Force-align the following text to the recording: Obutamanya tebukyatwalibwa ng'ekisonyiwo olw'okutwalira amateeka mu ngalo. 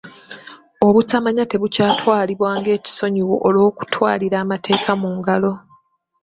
Obutamanya 0.87 1.43
tebukyatwalibwa 1.51 2.49
ng'ekisonyiwo 2.59 3.35
olw'okutwalira 3.47 4.35
amateeka 4.43 4.91
mu 5.01 5.09
ngalo. 5.17 5.51